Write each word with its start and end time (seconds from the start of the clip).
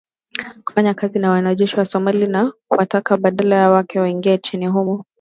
kufanya 0.63 0.93
kazi 0.93 1.19
na 1.19 1.31
wanajeshi 1.31 1.77
wa 1.77 1.85
Somalia 1.85 2.27
na 2.27 2.53
kuwataka 2.67 3.17
badala 3.17 3.55
yake 3.55 3.99
waingie 3.99 4.37
nchini 4.37 4.67
humo 4.67 5.05